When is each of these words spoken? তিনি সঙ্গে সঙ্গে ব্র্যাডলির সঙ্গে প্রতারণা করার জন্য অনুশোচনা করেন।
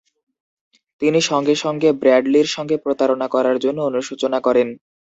তিনি 1.01 1.19
সঙ্গে 1.29 1.55
সঙ্গে 1.63 1.89
ব্র্যাডলির 2.01 2.47
সঙ্গে 2.47 2.75
প্রতারণা 2.77 3.27
করার 3.33 3.57
জন্য 3.63 3.79
অনুশোচনা 3.89 4.39
করেন। 4.41 4.67